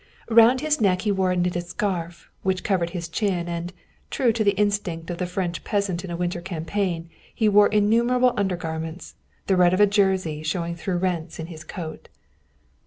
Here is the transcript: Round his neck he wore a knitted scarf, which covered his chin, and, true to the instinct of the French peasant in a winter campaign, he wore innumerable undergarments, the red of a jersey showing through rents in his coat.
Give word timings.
Round 0.31 0.61
his 0.61 0.81
neck 0.81 1.03
he 1.03 1.11
wore 1.11 1.29
a 1.31 1.35
knitted 1.35 1.67
scarf, 1.67 2.31
which 2.41 2.63
covered 2.63 2.89
his 2.89 3.07
chin, 3.07 3.47
and, 3.47 3.71
true 4.09 4.33
to 4.33 4.43
the 4.43 4.53
instinct 4.57 5.11
of 5.11 5.19
the 5.19 5.27
French 5.27 5.63
peasant 5.63 6.03
in 6.03 6.09
a 6.09 6.17
winter 6.17 6.41
campaign, 6.41 7.07
he 7.35 7.47
wore 7.47 7.67
innumerable 7.67 8.33
undergarments, 8.35 9.13
the 9.45 9.55
red 9.55 9.75
of 9.75 9.79
a 9.79 9.85
jersey 9.85 10.41
showing 10.41 10.75
through 10.75 10.97
rents 10.97 11.37
in 11.37 11.45
his 11.45 11.63
coat. 11.63 12.09